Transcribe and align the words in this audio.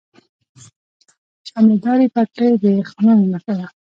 شملې 1.47 1.77
دارې 1.83 2.07
پګړۍ 2.15 2.51
د 2.63 2.65
خانانو 2.89 3.25
نښه 3.33 3.53
ده. 3.59 3.67